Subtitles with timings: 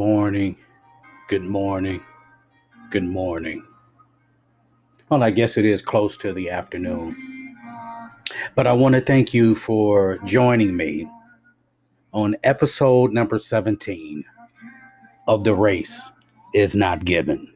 [0.00, 0.56] Morning.
[1.28, 2.00] Good morning.
[2.88, 3.62] Good morning.
[5.10, 7.14] Well, I guess it is close to the afternoon.
[8.54, 11.06] But I want to thank you for joining me
[12.14, 14.24] on episode number 17
[15.28, 16.10] of The Race
[16.54, 17.52] is Not Given.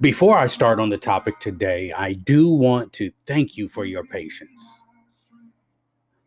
[0.00, 4.04] Before I start on the topic today, I do want to thank you for your
[4.04, 4.77] patience.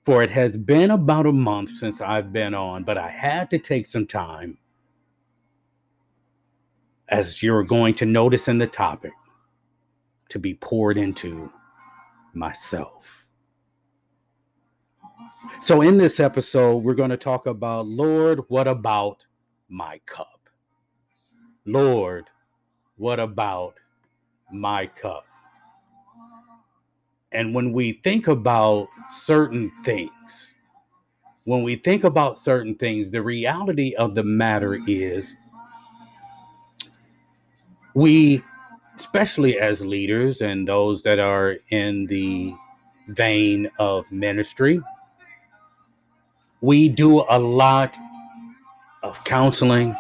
[0.04, 3.60] For it has been about a month since I've been on, but I had to
[3.60, 4.58] take some time,
[7.10, 9.14] as you're going to notice in the topic,
[10.30, 11.52] to be poured into
[12.34, 13.26] myself.
[15.62, 19.26] So, in this episode, we're going to talk about Lord, what about
[19.70, 20.50] my cup?
[21.66, 22.30] Lord,
[22.98, 23.76] what about
[24.52, 25.26] my cup?
[27.32, 30.54] And when we think about certain things,
[31.46, 35.36] when we think about certain things, the reality of the matter is
[37.94, 38.42] we,
[38.98, 42.54] especially as leaders and those that are in the
[43.08, 44.82] vein of ministry,
[46.62, 47.98] we do a lot
[49.04, 49.96] of counseling,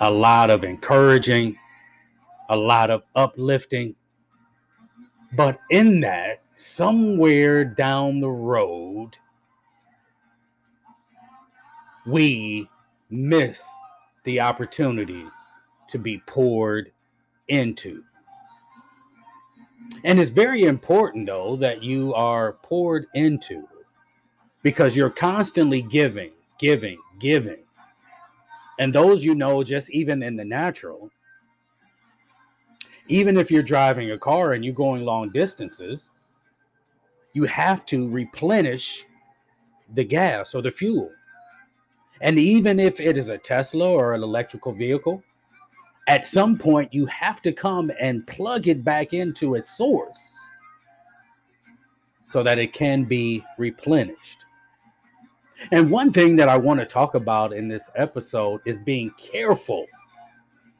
[0.00, 1.56] a lot of encouraging,
[2.48, 3.94] a lot of uplifting.
[5.34, 9.16] But in that, somewhere down the road,
[12.06, 12.68] we
[13.10, 13.66] miss
[14.24, 15.24] the opportunity
[15.88, 16.92] to be poured
[17.48, 18.02] into.
[20.04, 23.68] And it's very important, though, that you are poured into
[24.62, 27.58] because you're constantly giving, giving, giving.
[28.78, 31.10] And those you know, just even in the natural,
[33.08, 36.10] even if you're driving a car and you're going long distances,
[37.32, 39.04] you have to replenish
[39.94, 41.10] the gas or the fuel.
[42.20, 45.22] And even if it is a Tesla or an electrical vehicle,
[46.08, 50.48] at some point you have to come and plug it back into its source
[52.24, 54.38] so that it can be replenished.
[55.70, 59.86] And one thing that I want to talk about in this episode is being careful,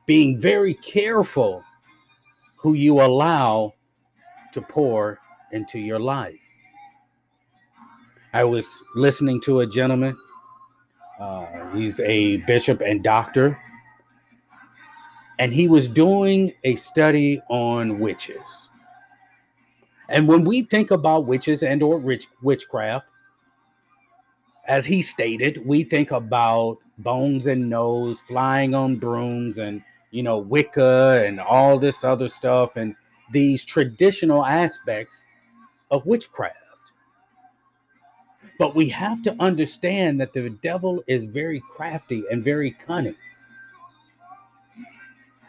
[0.06, 1.62] being very careful
[2.62, 3.75] who you allow
[4.53, 5.19] to pour
[5.50, 6.39] into your life.
[8.33, 10.17] I was listening to a gentleman,
[11.21, 13.59] uh, he's a bishop and doctor,
[15.39, 18.71] and he was doing a study on witches.
[20.09, 23.06] And when we think about witches and or witch, witchcraft,
[24.67, 30.39] as he stated, we think about bones and nose flying on brooms and you know,
[30.39, 32.95] Wicca and all this other stuff and
[33.33, 35.27] these traditional aspects
[35.91, 36.56] of witchcraft.
[38.59, 43.17] But we have to understand that the devil is very crafty and very cunning.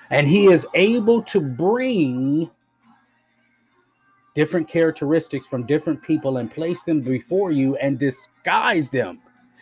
[0.09, 2.49] And he is able to bring
[4.33, 9.19] different characteristics from different people and place them before you and disguise them,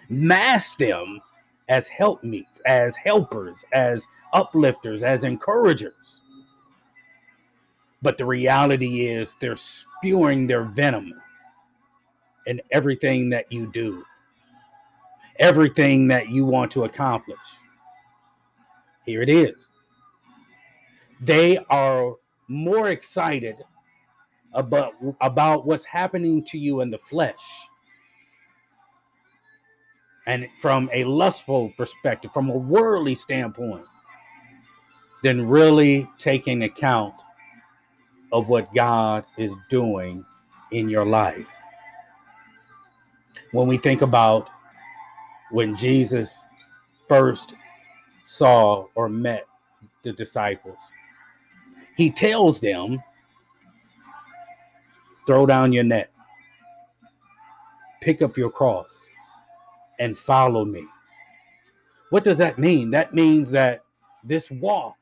[0.10, 1.22] mask them
[1.72, 6.20] as helpmeets, as helpers, as uplifters, as encouragers.
[8.02, 11.14] But the reality is they're spewing their venom
[12.46, 14.04] in everything that you do,
[15.40, 17.38] everything that you want to accomplish.
[19.06, 19.70] Here it is.
[21.22, 22.16] They are
[22.50, 23.56] more excited
[24.52, 27.40] about, about what's happening to you in the flesh
[30.28, 33.86] and from a lustful perspective, from a worldly standpoint,
[35.24, 37.14] than really taking account
[38.32, 40.26] of what God is doing
[40.72, 41.48] in your life.
[43.52, 44.50] When we think about
[45.52, 46.34] when Jesus
[47.08, 47.54] first
[48.24, 49.46] saw or met
[50.04, 50.80] the disciples,
[51.98, 53.04] he tells them,
[55.28, 56.10] throw down your net,
[58.02, 59.06] pick up your cross
[60.02, 60.84] and follow me.
[62.10, 62.90] What does that mean?
[62.90, 63.84] That means that
[64.24, 64.98] this walk,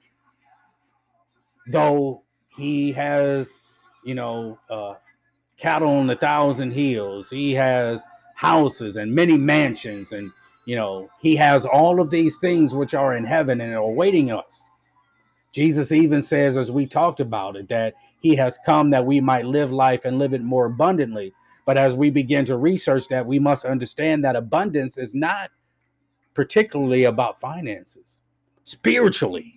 [1.72, 2.22] though
[2.56, 3.62] he has,
[4.04, 4.96] you know, uh,
[5.58, 8.04] cattle on a thousand hills, he has
[8.36, 10.32] houses and many mansions, and,
[10.66, 14.32] you know, he has all of these things which are in heaven and are awaiting
[14.32, 14.70] us.
[15.54, 19.46] Jesus even says, as we talked about it, that he has come that we might
[19.46, 21.34] live life and live it more abundantly.
[21.70, 25.52] But as we begin to research that, we must understand that abundance is not
[26.34, 28.24] particularly about finances.
[28.64, 29.54] Spiritually,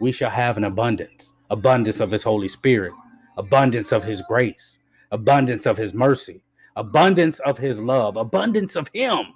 [0.00, 2.92] we shall have an abundance abundance of His Holy Spirit,
[3.38, 4.78] abundance of His grace,
[5.10, 6.44] abundance of His mercy,
[6.76, 9.34] abundance of His love, abundance of Him.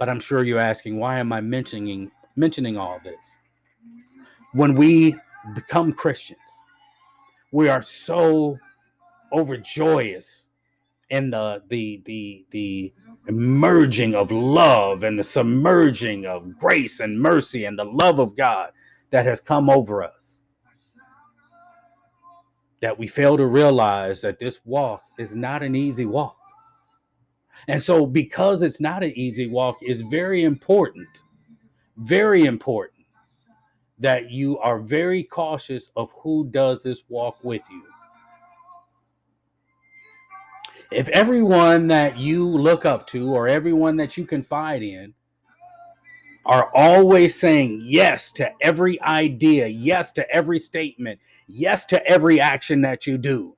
[0.00, 3.30] But I'm sure you're asking, why am I mentioning mentioning all this?
[4.54, 5.14] When we
[5.54, 6.40] become Christians,
[7.52, 8.58] we are so
[9.34, 10.48] overjoyous
[11.10, 12.92] in the the the the
[13.28, 18.70] emerging of love and the submerging of grace and mercy and the love of God
[19.10, 20.40] that has come over us.
[22.80, 26.36] That we fail to realize that this walk is not an easy walk.
[27.68, 31.08] And so, because it's not an easy walk, is very important,
[31.96, 33.06] very important
[33.98, 37.82] that you are very cautious of who does this walk with you.
[40.94, 45.12] If everyone that you look up to or everyone that you confide in
[46.46, 51.18] are always saying yes to every idea, yes to every statement,
[51.48, 53.56] yes to every action that you do,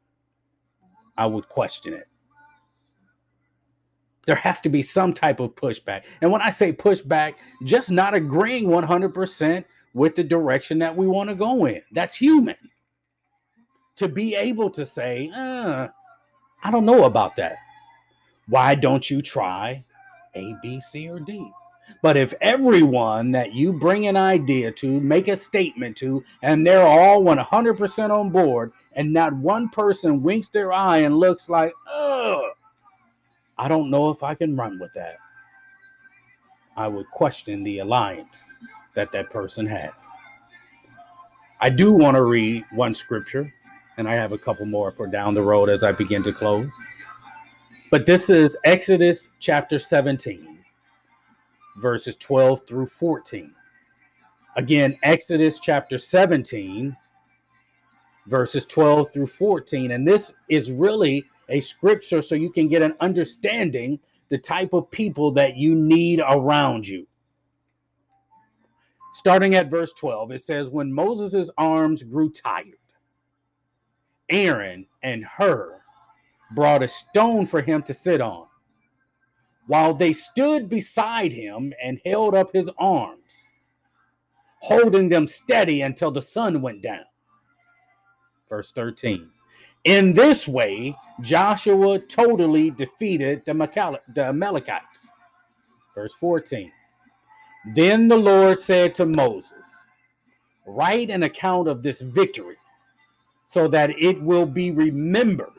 [1.18, 2.08] I would question it.
[4.26, 6.04] There has to be some type of pushback.
[6.22, 7.34] And when I say pushback,
[7.64, 11.82] just not agreeing 100% with the direction that we want to go in.
[11.92, 12.56] That's human.
[13.96, 15.88] To be able to say, uh,
[16.66, 17.58] I don't know about that.
[18.48, 19.84] Why don't you try
[20.34, 21.48] A, B, C, or D?
[22.02, 26.84] But if everyone that you bring an idea to, make a statement to, and they're
[26.84, 32.42] all 100% on board, and not one person winks their eye and looks like, ugh,
[33.56, 35.18] I don't know if I can run with that.
[36.76, 38.50] I would question the alliance
[38.94, 39.92] that that person has.
[41.60, 43.54] I do want to read one scripture,
[43.96, 46.70] and I have a couple more for down the road as I begin to close.
[47.90, 50.58] But this is Exodus chapter 17,
[51.76, 53.52] verses 12 through 14.
[54.56, 56.96] Again, Exodus chapter 17,
[58.26, 59.92] verses 12 through 14.
[59.92, 64.90] And this is really a scripture so you can get an understanding the type of
[64.90, 67.06] people that you need around you.
[69.12, 72.76] Starting at verse 12, it says, When Moses' arms grew tired,
[74.28, 75.80] Aaron and Hur
[76.54, 78.46] brought a stone for him to sit on,
[79.66, 83.48] while they stood beside him and held up his arms,
[84.60, 87.04] holding them steady until the sun went down.
[88.48, 89.28] Verse 13.
[89.84, 95.10] In this way, Joshua totally defeated the, the Amalekites.
[95.94, 96.70] Verse 14.
[97.74, 99.86] Then the Lord said to Moses,
[100.66, 102.56] Write an account of this victory
[103.46, 105.52] so that it will be remembered.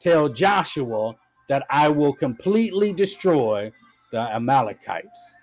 [0.00, 1.14] Tell Joshua
[1.48, 3.72] that I will completely destroy
[4.12, 5.40] the Amalekites.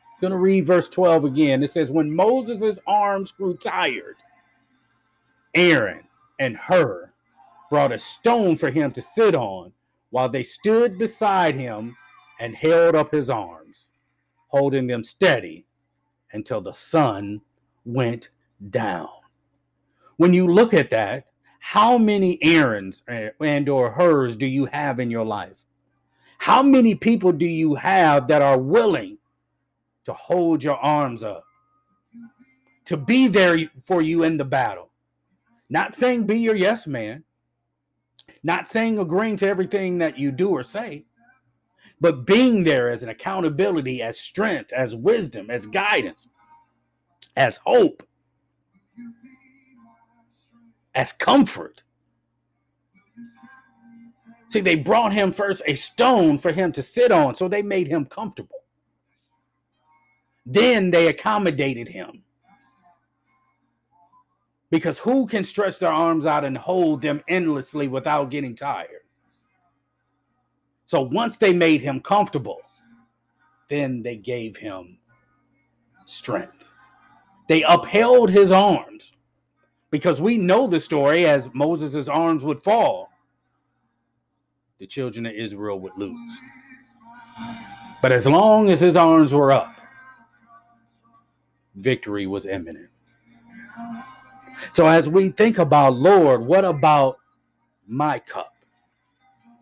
[0.00, 1.62] I'm going to read verse 12 again.
[1.62, 4.16] It says, When Moses' arms grew tired,
[5.54, 6.04] Aaron
[6.38, 7.12] and Hur
[7.70, 9.72] brought a stone for him to sit on
[10.10, 11.96] while they stood beside him
[12.40, 13.90] and held up his arms,
[14.48, 15.66] holding them steady
[16.32, 17.42] until the sun
[17.84, 18.30] went
[18.70, 19.08] down.
[20.16, 21.26] When you look at that,
[21.58, 25.64] how many Aarons eh, and or Hurs do you have in your life?
[26.38, 29.18] How many people do you have that are willing
[30.04, 31.44] to hold your arms up,
[32.84, 34.90] to be there for you in the battle?
[35.70, 37.24] Not saying be your yes man,
[38.42, 41.06] not saying agreeing to everything that you do or say,
[42.00, 46.28] but being there as an accountability, as strength, as wisdom, as guidance,
[47.36, 48.02] as hope,
[50.94, 51.82] as comfort.
[54.48, 57.88] See, they brought him first a stone for him to sit on, so they made
[57.88, 58.60] him comfortable.
[60.46, 62.22] Then they accommodated him.
[64.70, 69.02] Because who can stretch their arms out and hold them endlessly without getting tired?
[70.84, 72.60] So once they made him comfortable,
[73.68, 74.98] then they gave him
[76.06, 76.70] strength.
[77.48, 79.13] They upheld his arms
[79.94, 83.10] because we know the story as Moses' arms would fall,
[84.80, 86.32] the children of Israel would lose.
[88.02, 89.72] But as long as his arms were up,
[91.76, 92.88] victory was imminent.
[94.72, 97.18] So as we think about, Lord, what about
[97.86, 98.52] my cup?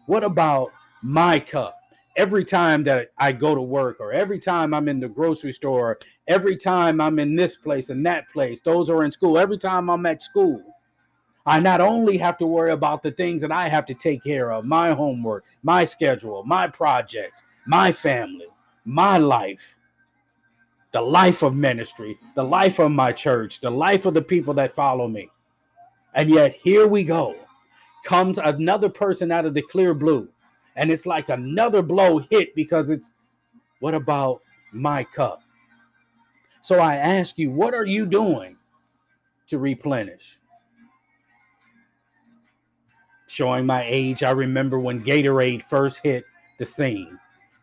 [0.06, 0.72] What about
[1.02, 1.76] my cup?
[2.16, 5.98] Every time that I go to work, or every time I'm in the grocery store,
[6.28, 9.90] every time I'm in this place and that place, those are in school, every time
[9.90, 10.62] I'm at school,
[11.46, 14.52] I not only have to worry about the things that I have to take care
[14.52, 18.46] of my homework, my schedule, my projects, my family,
[18.84, 19.76] my life,
[20.92, 24.74] the life of ministry, the life of my church, the life of the people that
[24.74, 25.30] follow me.
[26.14, 27.34] And yet, here we go.
[28.04, 30.28] Comes another person out of the clear blue.
[30.76, 33.14] And it's like another blow hit because it's
[33.80, 35.42] What about my cup?
[36.62, 38.57] So I ask you, what are you doing
[39.49, 40.38] to replenish?
[43.26, 46.25] Showing my age, I remember when Gatorade first hit
[46.59, 47.19] the scene,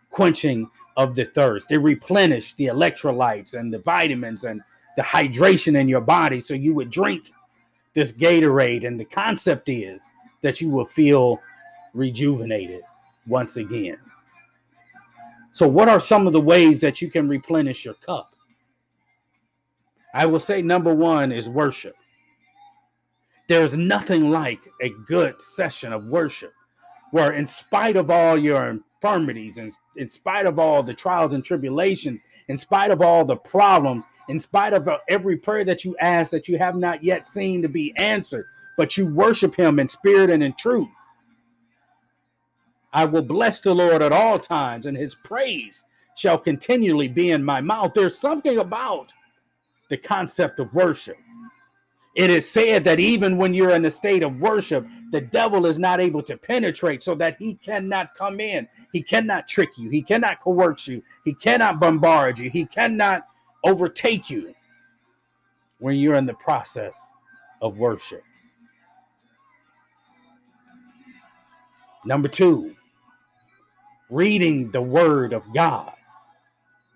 [0.10, 1.72] quenching of the thirst.
[1.72, 4.62] It replenished the electrolytes and the vitamins and
[4.98, 7.32] the hydration in your body so you would drink
[7.94, 8.86] this Gatorade.
[8.86, 10.10] And the concept is
[10.42, 11.40] that you will feel
[11.94, 12.82] rejuvenated
[13.28, 13.98] once again.
[15.54, 18.36] So, what are some of the ways that you can replenish your cup?
[20.14, 21.96] I will say number one is worship.
[23.48, 26.54] There's nothing like a good session of worship
[27.12, 31.44] where, in spite of all your infirmities, and in spite of all the trials and
[31.44, 36.30] tribulations, in spite of all the problems, in spite of every prayer that you ask
[36.32, 38.46] that you have not yet seen to be answered,
[38.78, 40.88] but you worship Him in spirit and in truth.
[42.94, 45.84] I will bless the Lord at all times, and His praise
[46.16, 47.94] shall continually be in my mouth.
[47.94, 49.14] There's something about
[49.90, 51.18] the concept of worship.
[52.16, 55.78] It is said that even when you're in a state of worship, the devil is
[55.78, 58.68] not able to penetrate so that he cannot come in.
[58.92, 59.90] He cannot trick you.
[59.90, 61.04] He cannot coerce you.
[61.24, 62.50] He cannot bombard you.
[62.50, 63.28] He cannot
[63.64, 64.54] overtake you
[65.80, 67.12] when you're in the process
[67.62, 68.24] of worship.
[72.06, 72.76] Number two,
[74.10, 75.94] reading the word of God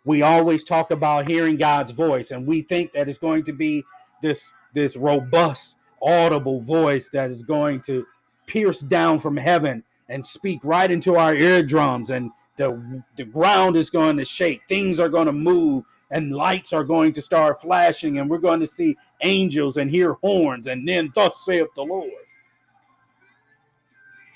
[0.05, 3.83] we always talk about hearing God's voice, and we think that it's going to be
[4.21, 8.05] this this robust, audible voice that is going to
[8.47, 13.89] pierce down from heaven and speak right into our eardrums, and the the ground is
[13.89, 18.19] going to shake, things are going to move, and lights are going to start flashing,
[18.19, 22.11] and we're going to see angels and hear horns, and then thus saith the Lord.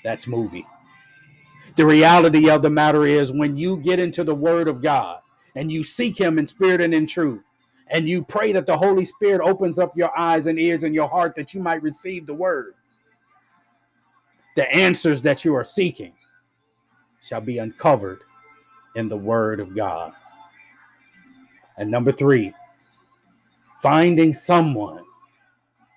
[0.02, 0.66] That's movie.
[1.76, 5.20] The reality of the matter is when you get into the word of God
[5.54, 7.42] and you seek him in spirit and in truth.
[7.88, 11.08] And you pray that the holy spirit opens up your eyes and ears and your
[11.08, 12.74] heart that you might receive the word.
[14.56, 16.12] The answers that you are seeking
[17.22, 18.20] shall be uncovered
[18.96, 20.12] in the word of god.
[21.78, 22.52] And number 3
[23.80, 25.04] finding someone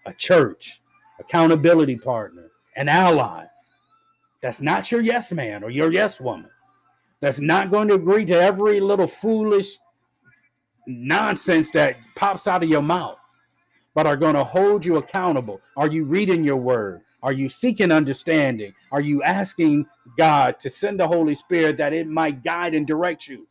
[0.05, 0.81] a church
[1.19, 3.45] accountability partner an ally
[4.41, 6.49] that's not your yes man or your yes woman
[7.21, 9.77] that's not going to agree to every little foolish
[10.87, 13.17] nonsense that pops out of your mouth,
[13.93, 15.61] but are going to hold you accountable.
[15.77, 17.01] Are you reading your word?
[17.23, 18.73] Are you seeking understanding?
[18.91, 19.85] Are you asking
[20.17, 23.47] God to send the Holy Spirit that it might guide and direct you?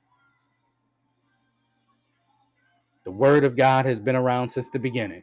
[3.04, 5.22] The word of God has been around since the beginning.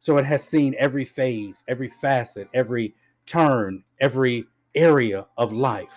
[0.00, 2.94] So it has seen every phase, every facet, every
[3.26, 5.92] turn, every area of life.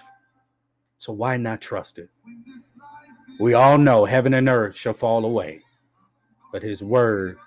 [1.07, 2.09] So why not trust it?
[3.39, 5.61] We all know heaven and earth shall fall away,
[6.51, 7.37] but his word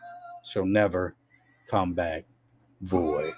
[0.42, 1.14] shall never
[1.70, 2.24] come back
[2.80, 3.34] void.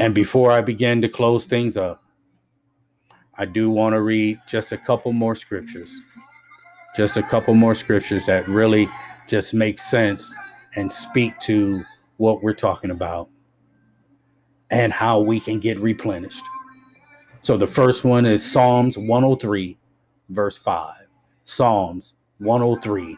[0.00, 2.02] And before I begin to close things up,
[3.34, 5.90] I do want to read just a couple more scriptures.
[6.96, 8.88] Just a couple more scriptures that really
[9.28, 10.34] just make sense
[10.74, 11.84] and speak to
[12.16, 13.28] what we're talking about
[14.70, 16.42] and how we can get replenished.
[17.46, 19.78] So the first one is Psalms 103,
[20.30, 20.94] verse 5.
[21.44, 23.16] Psalms 103,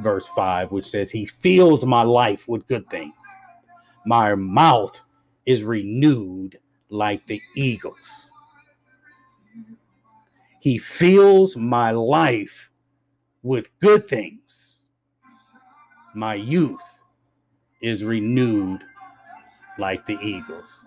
[0.00, 3.12] verse 5, which says, He fills my life with good things.
[4.06, 4.98] My mouth
[5.44, 8.32] is renewed like the eagles.
[10.60, 12.70] He fills my life
[13.42, 14.88] with good things.
[16.14, 17.02] My youth
[17.82, 18.80] is renewed
[19.78, 20.82] like the eagles.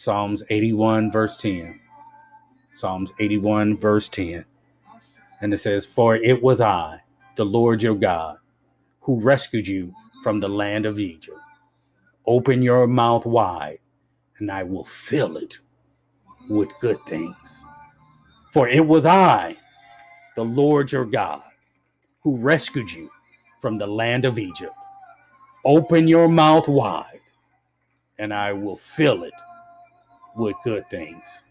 [0.00, 1.78] Psalms 81, verse 10.
[2.72, 4.46] Psalms 81, verse 10.
[5.42, 7.02] And it says, For it was I,
[7.36, 8.38] the Lord your God,
[9.02, 9.92] who rescued you
[10.22, 11.36] from the land of Egypt.
[12.24, 13.80] Open your mouth wide,
[14.38, 15.58] and I will fill it
[16.48, 17.62] with good things.
[18.54, 19.58] For it was I,
[20.34, 21.42] the Lord your God,
[22.22, 23.10] who rescued you
[23.60, 24.72] from the land of Egypt.
[25.62, 27.20] Open your mouth wide,
[28.18, 29.34] and I will fill it
[30.36, 31.42] with good things.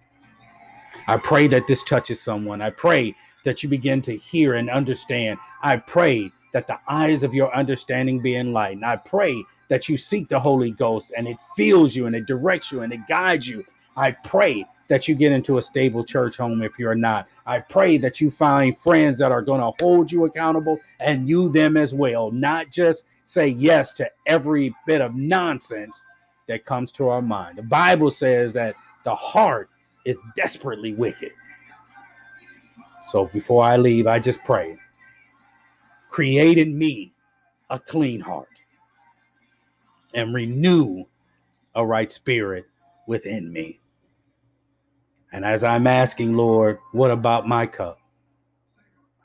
[1.08, 2.62] I pray that this touches someone.
[2.62, 5.40] I pray that you begin to hear and understand.
[5.64, 8.86] I pray that the eyes of your understanding be enlightened.
[8.86, 12.72] I pray that you seek the Holy Ghost and it fills you and it directs
[12.72, 13.64] you and it guides you.
[13.96, 17.28] I pray that you get into a stable church home if you're not.
[17.46, 21.50] I pray that you find friends that are going to hold you accountable and you
[21.50, 26.04] them as well, not just say yes to every bit of nonsense
[26.50, 27.60] that comes to our mind.
[27.60, 28.76] The Bible says that
[29.06, 29.70] the heart
[30.04, 31.32] is desperately wicked.
[33.06, 34.78] So before I leave, I just pray
[36.10, 37.14] create in me
[37.70, 38.64] a clean heart
[40.16, 41.06] and renew
[41.76, 42.66] a right spirit
[43.06, 43.80] within me.
[45.32, 48.00] And as I'm asking, Lord, what about my cup?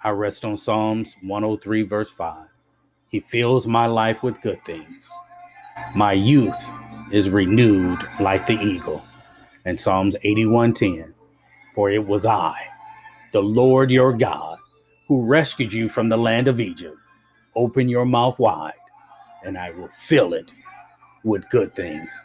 [0.03, 2.49] I rest on Psalms 103, verse 5.
[3.09, 5.09] He fills my life with good things.
[5.95, 6.71] My youth
[7.11, 9.05] is renewed like the eagle.
[9.65, 11.15] And Psalms 81:10.
[11.75, 12.55] For it was I,
[13.33, 14.59] the Lord your God,
[15.09, 16.97] who rescued you from the land of Egypt.
[17.57, 18.73] Open your mouth wide,
[19.45, 20.53] and I will fill it
[21.25, 22.21] with good things.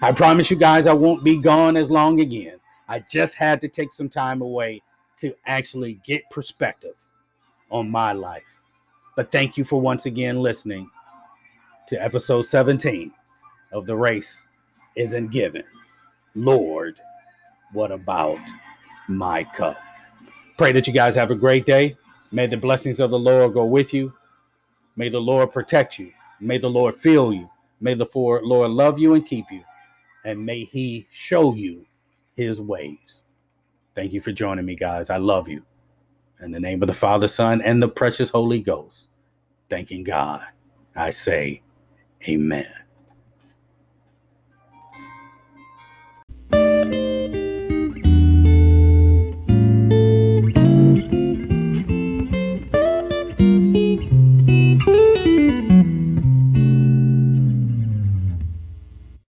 [0.00, 2.58] I promise you guys I won't be gone as long again.
[2.88, 4.82] I just had to take some time away
[5.18, 6.94] to actually get perspective
[7.70, 8.44] on my life.
[9.16, 10.88] But thank you for once again listening
[11.88, 13.12] to episode 17
[13.72, 14.44] of The Race
[14.96, 15.64] Isn't Given.
[16.34, 17.00] Lord,
[17.72, 18.38] what about
[19.08, 19.78] my cup?
[20.56, 21.96] Pray that you guys have a great day.
[22.32, 24.12] May the blessings of the Lord go with you.
[24.96, 26.12] May the Lord protect you.
[26.40, 27.48] May the Lord fill you.
[27.80, 29.62] May the Lord love you and keep you.
[30.24, 31.86] And may He show you
[32.36, 33.22] His ways.
[33.94, 35.10] Thank you for joining me, guys.
[35.10, 35.62] I love you.
[36.40, 39.08] In the name of the Father, Son, and the precious Holy Ghost,
[39.68, 40.42] thanking God,
[40.94, 41.62] I say,
[42.28, 42.66] Amen.